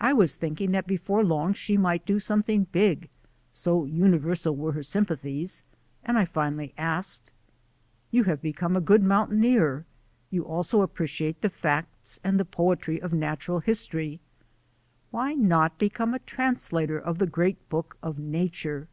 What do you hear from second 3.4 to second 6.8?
so universal were her sympathies, and I finally